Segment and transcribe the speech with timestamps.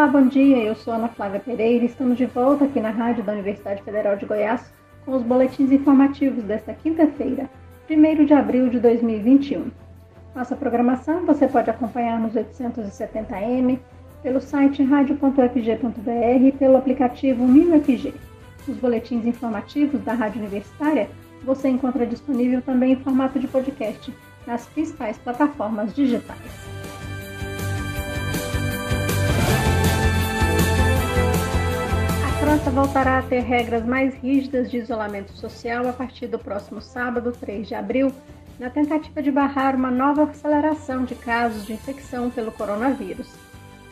[0.00, 0.56] Olá, bom dia.
[0.56, 1.84] Eu sou Ana Flávia Pereira.
[1.84, 4.72] Estamos de volta aqui na rádio da Universidade Federal de Goiás
[5.04, 7.50] com os boletins informativos desta quinta-feira,
[7.86, 9.70] 1 de abril de 2021.
[10.34, 13.78] Nossa programação você pode acompanhar nos 870m,
[14.22, 18.14] pelo site radio.fg.br e pelo aplicativo MinUFG.
[18.66, 21.10] Os boletins informativos da Rádio Universitária
[21.44, 24.14] você encontra disponível também em formato de podcast
[24.46, 26.79] nas principais plataformas digitais.
[32.60, 37.32] França voltará a ter regras mais rígidas de isolamento social a partir do próximo sábado,
[37.32, 38.12] 3 de abril,
[38.58, 43.28] na tentativa de barrar uma nova aceleração de casos de infecção pelo coronavírus.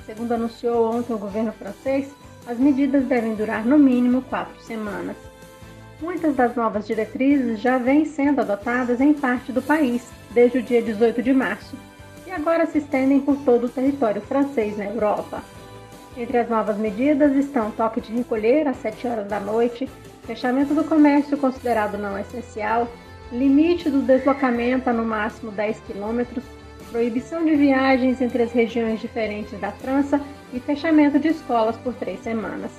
[0.05, 2.13] Segundo anunciou ontem o governo francês,
[2.47, 5.17] as medidas devem durar no mínimo quatro semanas.
[5.99, 10.83] Muitas das novas diretrizes já vêm sendo adotadas em parte do país desde o dia
[10.83, 11.75] 18 de março
[12.27, 15.43] e agora se estendem por todo o território francês na Europa.
[16.19, 19.89] Entre as novas medidas estão toque de recolher às 7 horas da noite,
[20.25, 22.89] fechamento do comércio considerado não essencial,
[23.31, 26.43] limite do deslocamento a no máximo 10 km,
[26.91, 30.21] proibição de viagens entre as regiões diferentes da França
[30.53, 32.73] e fechamento de escolas por três semanas.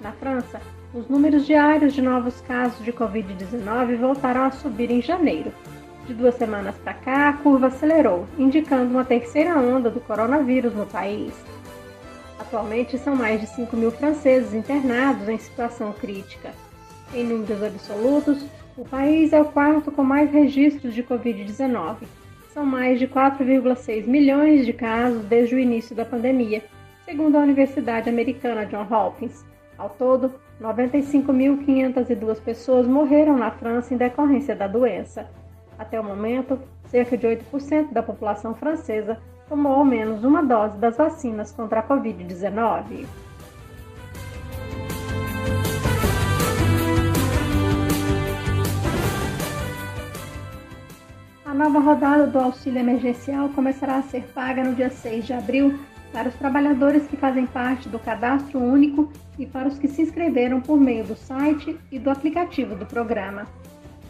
[0.00, 0.60] Na França,
[0.92, 5.52] os números diários de novos casos de Covid-19 voltaram a subir em janeiro.
[6.04, 10.86] De duas semanas para cá, a curva acelerou, indicando uma terceira onda do coronavírus no
[10.86, 11.32] país.
[12.46, 16.52] Atualmente são mais de 5 mil franceses internados em situação crítica.
[17.12, 21.96] Em números absolutos, o país é o quarto com mais registros de Covid-19.
[22.54, 26.62] São mais de 4,6 milhões de casos desde o início da pandemia,
[27.04, 29.44] segundo a Universidade Americana Johns Hopkins.
[29.76, 35.28] Ao todo, 95.502 pessoas morreram na França em decorrência da doença.
[35.76, 36.60] Até o momento,
[36.96, 39.18] cerca de 8% da população francesa
[39.50, 43.04] tomou ao menos uma dose das vacinas contra a Covid-19.
[51.44, 55.78] A nova rodada do auxílio emergencial começará a ser paga no dia 6 de abril
[56.14, 60.62] para os trabalhadores que fazem parte do cadastro único e para os que se inscreveram
[60.62, 63.46] por meio do site e do aplicativo do programa.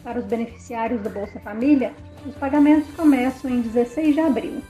[0.05, 1.93] Para os beneficiários do Bolsa Família,
[2.27, 4.63] os pagamentos começam em 16 de abril.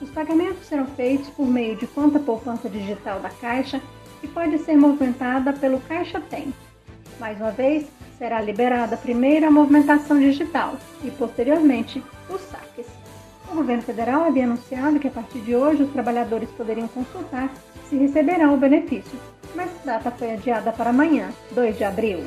[0.00, 3.80] Os pagamentos serão feitos por meio de conta poupança digital da Caixa
[4.22, 6.52] e pode ser movimentada pelo Caixa Tem.
[7.18, 7.86] Mais uma vez,
[8.18, 12.86] será liberada primeiro a movimentação digital e, posteriormente, os saques.
[13.50, 17.52] O governo federal havia anunciado que a partir de hoje os trabalhadores poderiam consultar
[17.88, 19.18] se receberão o benefício,
[19.54, 22.24] mas a data foi adiada para amanhã, 2 de abril.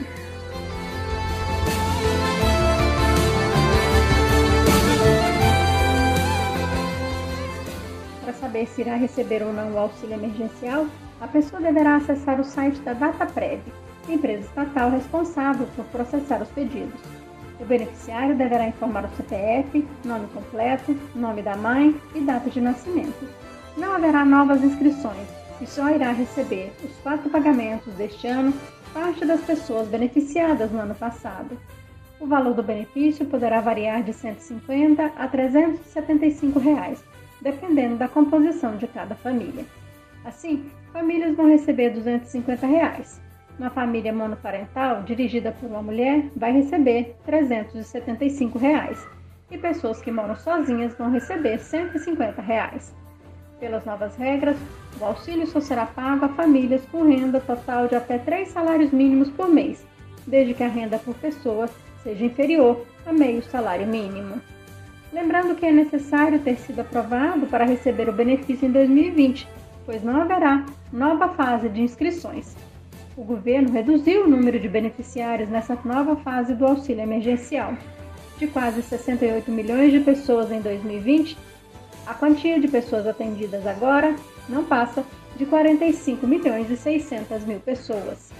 [8.56, 10.88] Saber se irá receber ou não o auxílio emergencial,
[11.20, 13.62] a pessoa deverá acessar o site da DataPrev,
[14.08, 17.02] empresa estatal responsável por processar os pedidos.
[17.60, 23.28] O beneficiário deverá informar o CPF, nome completo, nome da mãe e data de nascimento.
[23.78, 25.28] Não haverá novas inscrições
[25.60, 28.54] e só irá receber os quatro pagamentos deste ano
[28.94, 31.58] parte das pessoas beneficiadas no ano passado.
[32.22, 37.04] O valor do benefício poderá variar de R$ 150 a 375 reais,
[37.42, 39.66] dependendo da composição de cada família.
[40.24, 43.22] Assim, famílias vão receber 250 reais.
[43.58, 49.08] Uma família monoparental dirigida por uma mulher vai receber 375 reais,
[49.50, 52.94] e pessoas que moram sozinhas vão receber 150 reais.
[53.60, 54.58] Pelas novas regras,
[55.00, 59.30] o auxílio só será pago a famílias com renda total de até três salários mínimos
[59.30, 59.86] por mês,
[60.28, 61.70] desde que a renda por pessoa
[62.04, 64.42] seja inferior a meio salário mínimo.
[65.16, 69.48] Lembrando que é necessário ter sido aprovado para receber o benefício em 2020,
[69.86, 72.54] pois não haverá nova fase de inscrições.
[73.16, 77.78] O governo reduziu o número de beneficiários nessa nova fase do auxílio emergencial.
[78.38, 81.38] De quase 68 milhões de pessoas em 2020,
[82.06, 84.14] a quantia de pessoas atendidas agora
[84.50, 85.02] não passa
[85.38, 88.34] de 45 milhões e 600 mil pessoas.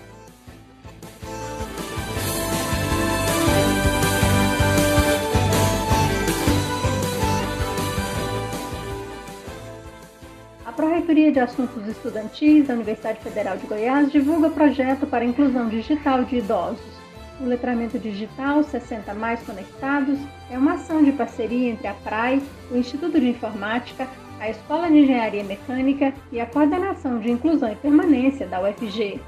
[11.16, 16.40] Pró-Reitoria de Assuntos Estudantis da Universidade Federal de Goiás divulga projeto para inclusão digital de
[16.40, 16.84] idosos.
[17.40, 20.20] O letramento digital 60 Mais Conectados
[20.52, 24.10] é uma ação de parceria entre a PRAI, o Instituto de Informática,
[24.42, 29.22] a Escola de Engenharia Mecânica e a Coordenação de Inclusão e Permanência da UFG.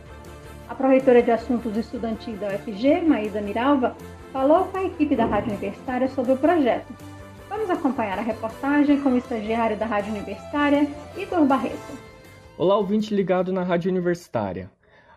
[0.67, 3.95] A Pró-Reitora de Assuntos Estudantis da UFG, Maísa Miralva,
[4.33, 6.93] falou com a equipe da Rádio Universitária sobre o projeto
[7.57, 10.87] Vamos acompanhar a reportagem com o estagiário da Rádio Universitária,
[11.17, 11.97] Igor Barreto.
[12.55, 14.69] Olá, ouvinte ligado na Rádio Universitária.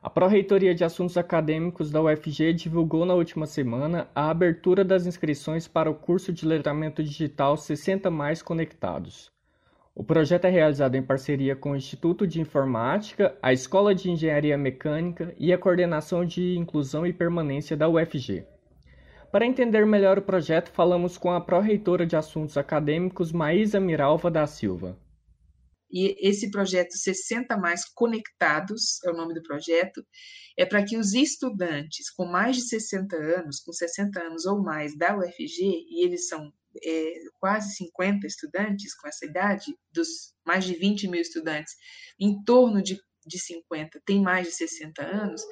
[0.02, 5.68] A Pró-Reitoria de Assuntos Acadêmicos da UFG divulgou na última semana a abertura das inscrições
[5.68, 9.30] para o curso de letramento digital 60 Mais Conectados.
[9.94, 14.56] O projeto é realizado em parceria com o Instituto de Informática, a Escola de Engenharia
[14.56, 18.46] Mecânica e a Coordenação de Inclusão e Permanência da UFG.
[19.30, 24.44] Para entender melhor o projeto, falamos com a pró-reitora de Assuntos Acadêmicos, Maísa Miralva da
[24.44, 24.98] Silva.
[25.88, 30.04] E esse projeto 60 Mais Conectados é o nome do projeto,
[30.56, 34.96] é para que os estudantes com mais de 60 anos, com 60 anos ou mais
[34.96, 36.52] da UFG, e eles são
[36.84, 41.74] é, quase 50 estudantes com essa idade, dos mais de 20 mil estudantes,
[42.18, 45.42] em torno de, de 50 tem mais de 60 anos,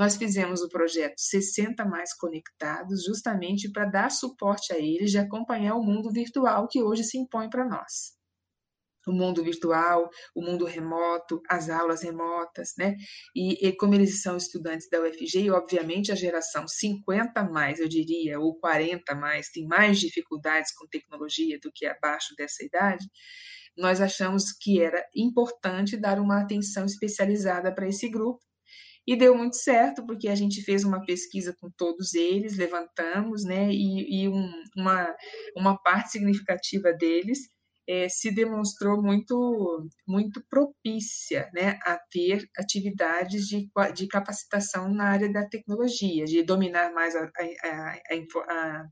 [0.00, 5.74] nós fizemos o projeto 60 Mais Conectados, justamente para dar suporte a eles de acompanhar
[5.74, 8.18] o mundo virtual que hoje se impõe para nós
[9.06, 12.96] o mundo virtual, o mundo remoto, as aulas remotas, né?
[13.34, 17.88] E, e, como eles são estudantes da UFG, e obviamente a geração 50 mais, eu
[17.88, 23.06] diria, ou 40 mais, tem mais dificuldades com tecnologia do que abaixo dessa idade,
[23.76, 28.49] nós achamos que era importante dar uma atenção especializada para esse grupo.
[29.06, 33.70] E deu muito certo, porque a gente fez uma pesquisa com todos eles, levantamos, né?
[33.72, 35.16] E, e um, uma,
[35.56, 37.40] uma parte significativa deles
[37.90, 45.32] é, se demonstrou muito, muito propícia né, a ter atividades de, de capacitação na área
[45.32, 48.00] da tecnologia, de dominar mais a, a,
[48.48, 48.86] a,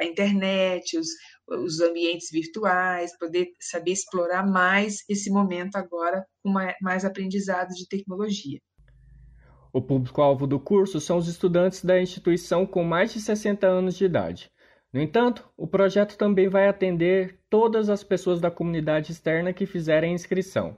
[0.00, 1.08] a internet, os,
[1.48, 6.50] os ambientes virtuais, poder saber explorar mais esse momento agora com
[6.80, 8.58] mais aprendizado de tecnologia.
[9.72, 14.04] O público-alvo do curso são os estudantes da instituição com mais de 60 anos de
[14.04, 14.50] idade.
[14.92, 20.12] No entanto, o projeto também vai atender todas as pessoas da comunidade externa que fizerem
[20.12, 20.76] inscrição.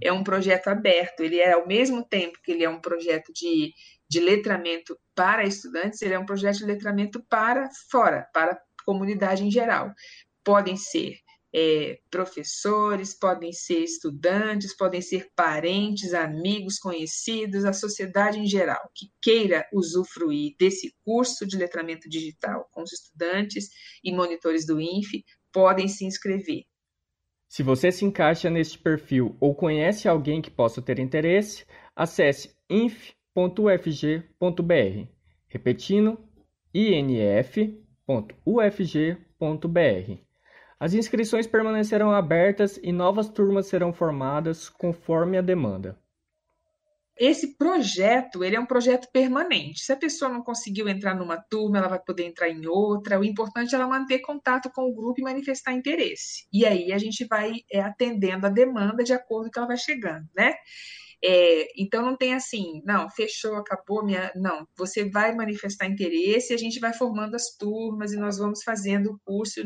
[0.00, 3.72] É um projeto aberto, ele é ao mesmo tempo que ele é um projeto de,
[4.08, 9.44] de letramento para estudantes, ele é um projeto de letramento para fora, para a comunidade
[9.44, 9.92] em geral.
[10.44, 11.16] Podem ser
[11.54, 19.10] é, professores, podem ser estudantes, podem ser parentes, amigos, conhecidos, a sociedade em geral que
[19.20, 23.68] queira usufruir desse curso de letramento digital com os estudantes
[24.02, 26.64] e monitores do INFE, podem se inscrever.
[27.48, 33.16] Se você se encaixa neste perfil ou conhece alguém que possa ter interesse, acesse inf.ufg.br.
[35.48, 36.18] Repetindo,
[36.72, 37.92] inf.ufg.br.
[40.82, 45.96] As inscrições permanecerão abertas e novas turmas serão formadas conforme a demanda.
[47.16, 49.84] Esse projeto, ele é um projeto permanente.
[49.84, 53.20] Se a pessoa não conseguiu entrar numa turma, ela vai poder entrar em outra.
[53.20, 56.48] O importante é ela manter contato com o grupo e manifestar interesse.
[56.52, 59.76] E aí a gente vai é, atendendo a demanda de acordo com que ela vai
[59.76, 60.52] chegando, né?
[61.24, 64.32] É, então não tem assim, não, fechou, acabou minha.
[64.34, 68.62] Não, você vai manifestar interesse e a gente vai formando as turmas e nós vamos
[68.62, 69.60] fazendo o curso.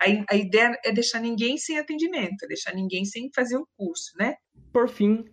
[0.00, 4.12] A, a ideia é deixar ninguém sem atendimento, é deixar ninguém sem fazer o curso,
[4.18, 4.36] né?
[4.72, 5.24] Por fim,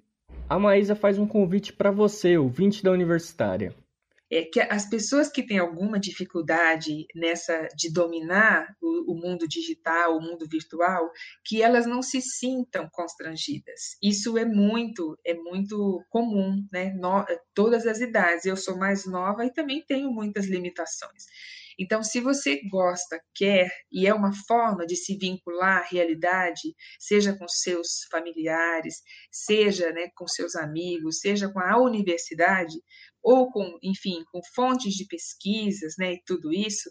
[0.50, 3.74] a Maísa faz um convite para você, ouvinte da universitária
[4.32, 10.16] é que as pessoas que têm alguma dificuldade nessa de dominar o, o, mundo digital,
[10.16, 11.10] o mundo virtual,
[11.44, 13.98] que elas não se sintam constrangidas.
[14.02, 16.94] Isso é muito, é muito comum, né?
[16.94, 18.46] No, todas as idades.
[18.46, 21.26] Eu sou mais nova e também tenho muitas limitações.
[21.80, 27.34] Então, se você gosta, quer e é uma forma de se vincular à realidade, seja
[27.38, 28.96] com seus familiares,
[29.32, 32.76] seja né, com seus amigos, seja com a universidade,
[33.24, 36.90] ou com, enfim, com fontes de pesquisas, né, e tudo isso,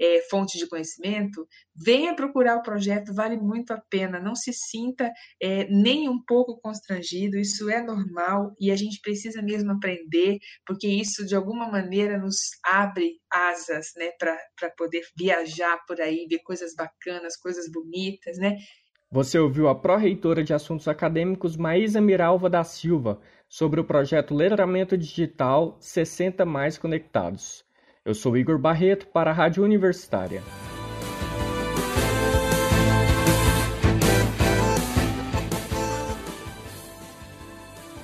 [0.00, 4.18] é, fontes de conhecimento, venha procurar o projeto, vale muito a pena.
[4.18, 9.42] Não se sinta é, nem um pouco constrangido, isso é normal e a gente precisa
[9.42, 16.00] mesmo aprender, porque isso de alguma maneira nos abre asas né, para poder viajar por
[16.00, 18.56] aí, ver coisas bacanas, coisas bonitas, né?
[19.12, 24.96] Você ouviu a pró-reitora de assuntos acadêmicos Maísa Miralva da Silva sobre o projeto Letramento
[24.96, 27.64] Digital 60 Mais Conectados.
[28.02, 30.42] Eu sou Igor Barreto para a Rádio Universitária.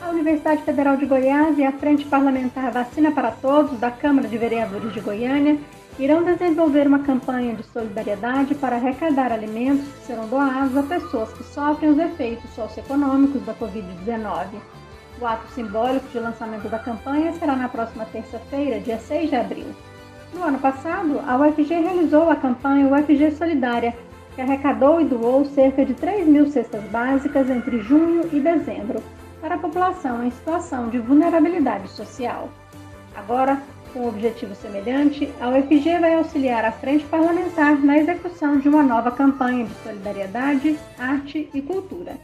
[0.03, 4.37] A Universidade Federal de Goiás e a Frente Parlamentar Vacina para Todos da Câmara de
[4.37, 5.59] Vereadores de Goiânia
[5.99, 11.43] irão desenvolver uma campanha de solidariedade para arrecadar alimentos que serão doados a pessoas que
[11.43, 14.61] sofrem os efeitos socioeconômicos da Covid-19.
[15.21, 19.67] O ato simbólico de lançamento da campanha será na próxima terça-feira, dia 6 de abril.
[20.35, 23.97] No ano passado, a UFG realizou a campanha UFG Solidária,
[24.35, 29.03] que arrecadou e doou cerca de 3 mil cestas básicas entre junho e dezembro
[29.41, 32.51] para a população em situação de vulnerabilidade social.
[33.17, 33.63] Agora,
[33.95, 38.83] com um objetivo semelhante, a UFG vai auxiliar a Frente Parlamentar na execução de uma
[38.83, 42.19] nova campanha de solidariedade, arte e cultura.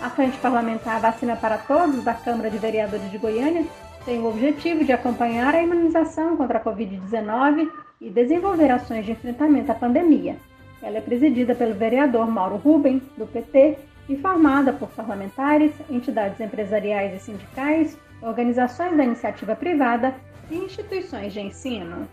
[0.00, 3.64] A Frente Parlamentar Vacina para Todos da Câmara de Vereadores de Goiânia
[4.04, 7.68] tem o objetivo de acompanhar a imunização contra a Covid-19
[8.00, 10.36] e desenvolver ações de enfrentamento à pandemia.
[10.82, 17.14] Ela é presidida pelo vereador Mauro Ruben, do PT, e formada por parlamentares, entidades empresariais
[17.14, 20.14] e sindicais, organizações da iniciativa privada
[20.50, 22.06] e instituições de ensino.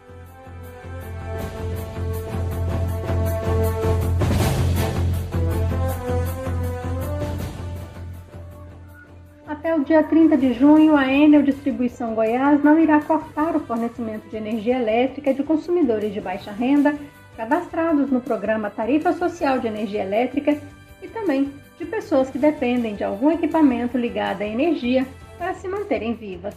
[9.63, 14.27] Até o dia 30 de junho, a Enel Distribuição Goiás não irá cortar o fornecimento
[14.27, 16.93] de energia elétrica de consumidores de baixa renda
[17.37, 20.61] cadastrados no programa Tarifa Social de Energia Elétrica
[21.01, 26.13] e também de pessoas que dependem de algum equipamento ligado à energia para se manterem
[26.13, 26.55] vivas.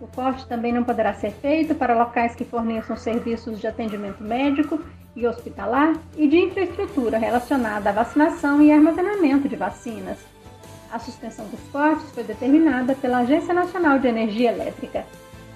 [0.00, 4.80] O corte também não poderá ser feito para locais que forneçam serviços de atendimento médico
[5.14, 10.18] e hospitalar e de infraestrutura relacionada à vacinação e armazenamento de vacinas.
[10.92, 15.06] A suspensão dos cortes foi determinada pela Agência Nacional de Energia Elétrica.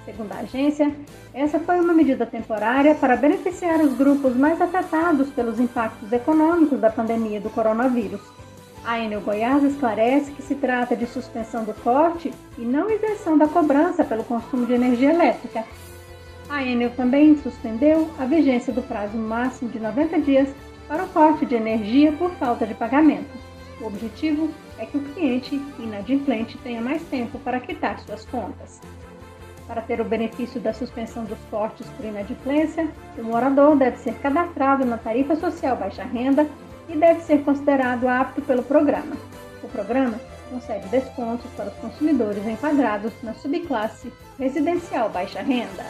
[0.04, 0.94] Segundo a agência,
[1.32, 6.88] essa foi uma medida temporária para beneficiar os grupos mais afetados pelos impactos econômicos da
[6.88, 8.20] pandemia do coronavírus.
[8.84, 13.48] A Enel Goiás esclarece que se trata de suspensão do corte e não isenção da
[13.48, 15.64] cobrança pelo consumo de energia elétrica.
[16.48, 20.48] A Enel também suspendeu a vigência do prazo máximo de 90 dias
[20.86, 23.53] para o corte de energia por falta de pagamento.
[23.84, 24.48] O objetivo
[24.78, 28.80] é que o cliente inadimplente tenha mais tempo para quitar suas contas.
[29.66, 32.88] Para ter o benefício da suspensão dos cortes por inadimplência,
[33.18, 36.48] o morador deve ser cadastrado na tarifa social baixa renda
[36.88, 39.16] e deve ser considerado apto pelo programa.
[39.62, 45.84] O programa concede descontos para os consumidores enquadrados na subclasse residencial baixa renda.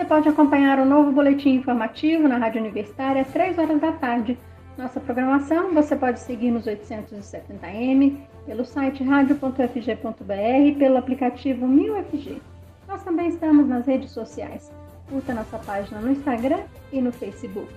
[0.00, 4.38] Você pode acompanhar o novo boletim informativo na Rádio Universitária às 3 horas da tarde.
[4.78, 8.16] Nossa programação você pode seguir nos 870m,
[8.46, 12.40] pelo site radio.fg.br e pelo aplicativo 1000FG.
[12.88, 14.72] Nós também estamos nas redes sociais.
[15.10, 17.70] Curta nossa página no Instagram e no Facebook.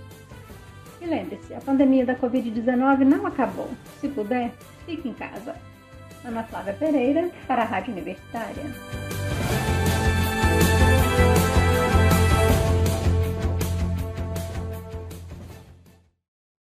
[1.01, 3.67] E lembre-se, a pandemia da Covid-19 não acabou.
[3.99, 4.53] Se puder,
[4.85, 5.55] fique em casa.
[6.23, 8.63] Ana Flávia Pereira, para a Rádio Universitária.